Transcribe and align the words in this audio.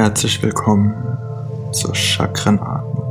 Herzlich 0.00 0.42
willkommen 0.42 0.94
zur 1.72 1.94
Chakrenatmung. 1.94 3.04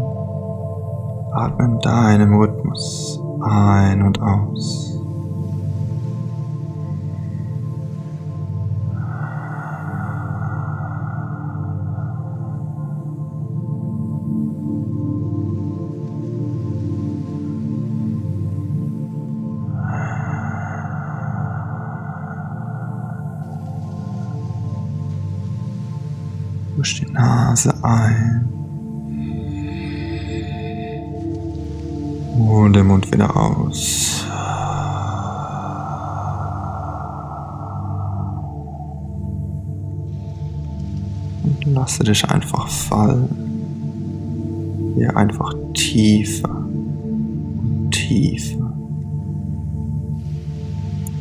Atme 1.36 1.66
in 1.66 1.80
deinem 1.82 2.34
Rhythmus 2.36 3.20
ein 3.44 4.02
und 4.02 4.20
aus. 4.20 4.79
Durch 26.76 27.00
die 27.00 27.12
Nase 27.12 27.74
ein 27.84 28.48
und 32.40 32.74
den 32.74 32.88
Mund 32.88 33.12
wieder 33.12 33.36
aus. 33.36 34.26
Und 41.44 41.66
lasse 41.74 42.04
dich 42.04 42.24
einfach 42.30 42.68
fallen. 42.68 43.30
Hier 44.96 45.16
einfach 45.16 45.54
tiefer 45.74 46.50
und 46.50 47.92
tiefer. 47.92 48.74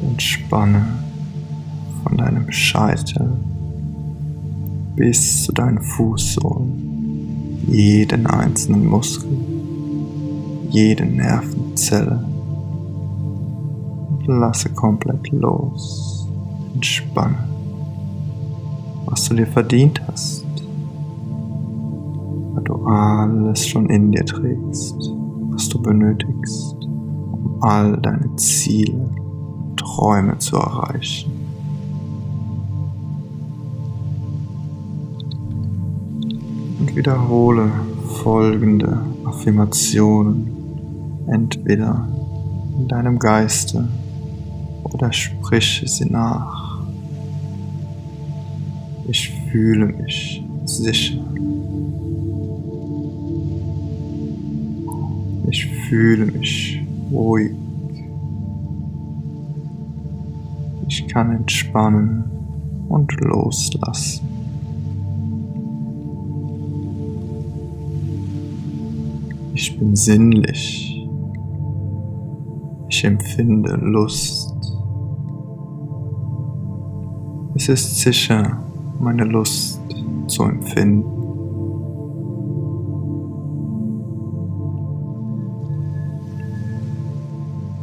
Entspanne 0.02 0.86
von 2.02 2.16
deinem 2.16 2.50
Scheitel 2.50 3.38
bis 4.98 5.44
zu 5.44 5.52
deinen 5.52 5.80
Fußsohlen, 5.80 7.62
jeden 7.68 8.26
einzelnen 8.26 8.84
Muskel, 8.86 9.30
jede 10.70 11.06
Nervenzelle. 11.06 12.24
Und 14.10 14.26
lasse 14.26 14.70
komplett 14.70 15.30
los. 15.30 16.28
Entspanne, 16.74 17.48
was 19.06 19.28
du 19.28 19.36
dir 19.36 19.46
verdient 19.46 20.02
hast, 20.08 20.44
weil 22.54 22.64
du 22.64 22.74
alles 22.84 23.68
schon 23.68 23.88
in 23.90 24.10
dir 24.10 24.24
trägst, 24.24 24.96
was 25.50 25.68
du 25.68 25.80
benötigst, 25.80 26.74
um 26.82 27.56
all 27.60 27.96
deine 27.98 28.34
Ziele 28.34 29.08
Träume 29.76 30.38
zu 30.38 30.56
erreichen. 30.56 31.37
Wiederhole 36.98 37.70
folgende 38.24 39.00
Affirmationen 39.24 40.50
entweder 41.28 42.08
in 42.76 42.88
deinem 42.88 43.20
Geiste 43.20 43.86
oder 44.82 45.12
sprich 45.12 45.84
sie 45.86 46.10
nach. 46.10 46.82
Ich 49.06 49.32
fühle 49.48 49.86
mich 49.86 50.44
sicher. 50.64 51.20
Ich 55.48 55.66
fühle 55.88 56.26
mich 56.26 56.82
ruhig. 57.12 57.52
Ich 60.88 61.06
kann 61.06 61.30
entspannen 61.30 62.24
und 62.88 63.12
loslassen. 63.20 64.27
Ich 69.60 69.76
bin 69.76 69.96
sinnlich. 69.96 71.04
Ich 72.88 73.04
empfinde 73.04 73.74
Lust. 73.74 74.54
Es 77.56 77.68
ist 77.68 77.96
sicher, 77.96 78.62
meine 79.00 79.24
Lust 79.24 79.80
zu 80.28 80.44
empfinden. 80.44 81.10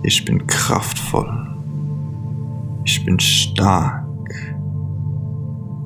Ich 0.03 0.23
bin 0.23 0.47
kraftvoll. 0.47 1.57
Ich 2.85 3.03
bin 3.03 3.19
stark. 3.19 4.07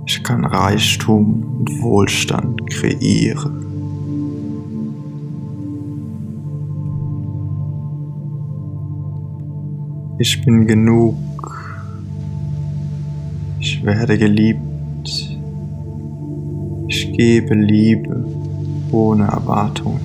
Ich 0.05 0.23
kann 0.23 0.45
Reichtum 0.45 1.57
und 1.57 1.81
Wohlstand 1.81 2.69
kreieren. 2.69 3.68
Ich 10.21 10.41
bin 10.41 10.67
genug. 10.67 11.15
Ich 13.57 13.81
werde 13.85 14.17
geliebt. 14.17 14.59
Ich 16.89 17.13
gebe 17.13 17.55
Liebe 17.55 18.25
ohne 18.91 19.27
Erwartung. 19.27 19.97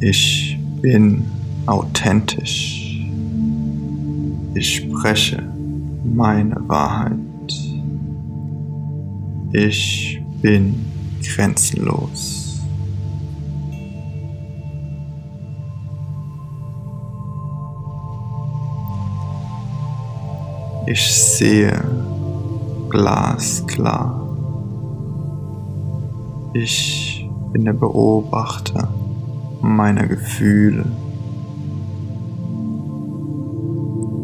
Ich 0.00 0.58
bin 0.80 1.22
authentisch. 1.66 3.06
Ich 4.54 4.78
spreche 4.78 5.44
meine 6.12 6.56
Wahrheit. 6.66 7.20
Ich 9.52 10.20
bin 10.40 10.74
grenzenlos. 11.22 12.41
Ich 20.86 21.14
sehe 21.14 21.80
glasklar. 22.90 24.20
Ich 26.54 27.30
bin 27.52 27.64
der 27.64 27.72
Beobachter 27.72 28.88
meiner 29.60 30.06
Gefühle. 30.06 30.84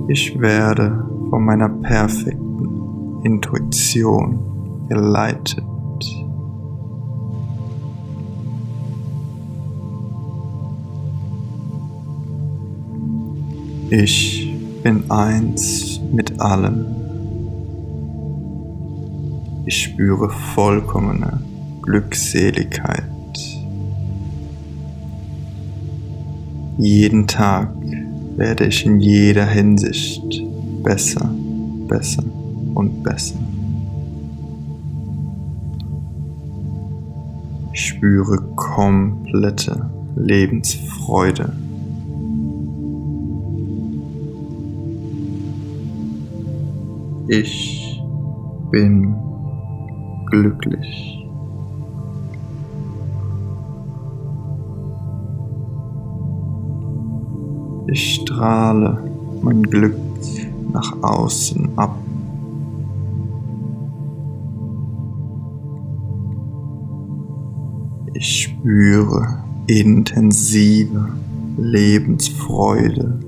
Ich 0.08 0.38
werde 0.40 1.06
von 1.30 1.44
meiner 1.44 1.68
perfekten 1.68 3.22
Intuition 3.22 4.86
geleitet. 4.88 5.64
Ich 13.90 14.54
bin 14.82 15.10
eins 15.10 15.87
mit 16.12 16.40
allem. 16.40 16.86
Ich 19.66 19.82
spüre 19.82 20.30
vollkommene 20.30 21.40
Glückseligkeit. 21.82 23.04
Jeden 26.78 27.26
Tag 27.26 27.70
werde 28.36 28.66
ich 28.66 28.86
in 28.86 29.00
jeder 29.00 29.46
Hinsicht 29.46 30.42
besser, 30.82 31.34
besser 31.88 32.22
und 32.74 33.02
besser. 33.02 33.38
Ich 37.72 37.86
spüre 37.86 38.38
komplette 38.54 39.90
Lebensfreude. 40.16 41.52
Ich 47.30 48.02
bin 48.70 49.14
glücklich. 50.30 51.28
Ich 57.88 58.14
strahle 58.14 59.04
mein 59.42 59.62
Glück 59.62 59.94
nach 60.72 61.02
außen 61.02 61.76
ab. 61.76 61.98
Ich 68.14 68.42
spüre 68.44 69.44
intensive 69.66 71.08
Lebensfreude 71.58 73.20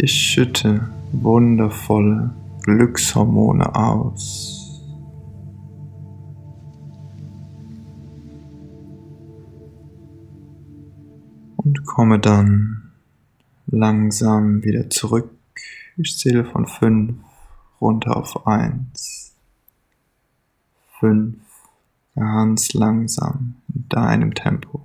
Ich 0.00 0.12
schütte 0.12 0.88
wundervolle 1.10 2.32
Glückshormone 2.62 3.74
aus. 3.74 4.80
Und 11.56 11.84
komme 11.84 12.20
dann 12.20 12.92
langsam 13.66 14.62
wieder 14.62 14.88
zurück. 14.88 15.30
Ich 15.96 16.16
zähle 16.16 16.44
von 16.44 16.68
fünf 16.68 17.16
runter 17.80 18.16
auf 18.16 18.46
eins. 18.46 19.34
Fünf, 21.00 21.38
ganz 22.14 22.72
langsam, 22.72 23.56
in 23.74 23.88
deinem 23.88 24.34
Tempo. 24.34 24.82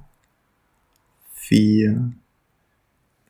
Vier, 1.34 1.94
du 1.94 2.23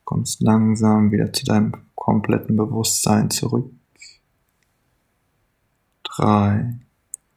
kommst 0.05 0.41
langsam 0.41 1.11
wieder 1.11 1.31
zu 1.31 1.45
deinem 1.45 1.73
kompletten 1.95 2.57
Bewusstsein 2.57 3.29
zurück. 3.29 3.71
Drei, 6.03 6.75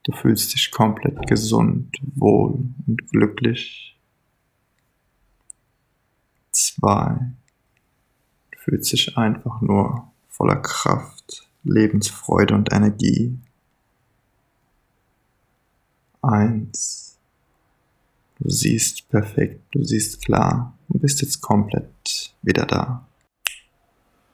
du 0.02 0.12
fühlst 0.12 0.54
dich 0.54 0.70
komplett 0.70 1.26
gesund, 1.26 1.96
wohl 2.14 2.58
und 2.86 3.10
glücklich. 3.10 3.96
Zwei, 6.50 7.18
du 8.50 8.58
fühlst 8.58 8.92
dich 8.92 9.16
einfach 9.16 9.60
nur 9.60 10.10
voller 10.28 10.56
Kraft, 10.56 11.48
Lebensfreude 11.64 12.54
und 12.54 12.72
Energie. 12.72 13.38
Eins, 16.22 17.18
du 18.38 18.50
siehst 18.50 19.08
perfekt, 19.08 19.62
du 19.70 19.84
siehst 19.84 20.22
klar 20.22 20.75
und 20.88 21.00
bist 21.00 21.22
jetzt 21.22 21.40
komplett 21.40 22.34
wieder 22.42 22.66
da. 22.66 23.06